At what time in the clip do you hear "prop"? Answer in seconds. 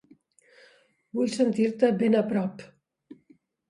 2.35-2.69